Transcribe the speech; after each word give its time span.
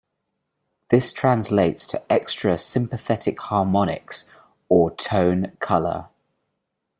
This 0.89 1.13
translates 1.13 1.85
to 1.89 2.01
extra 2.11 2.57
sympathetic 2.57 3.39
harmonics 3.39 4.27
or 4.67 4.89
"tone 4.95 5.55
color". 5.59 6.07